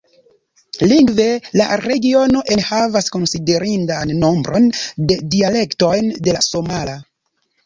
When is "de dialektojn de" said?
5.13-6.37